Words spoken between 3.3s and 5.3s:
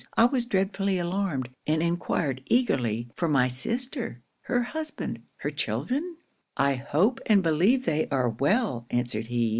sister? her husband?